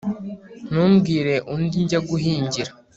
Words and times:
ntumbwire 0.69 1.35
undi 1.53 1.77
njya 1.85 1.99
guhingira 2.09 2.71